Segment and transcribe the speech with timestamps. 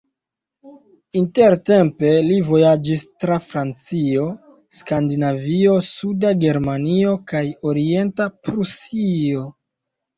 [1.19, 4.27] Intertempe li vojaĝis tra Francio,
[4.81, 9.51] Skandinavio, Suda Germanio kaj Orienta Prusio.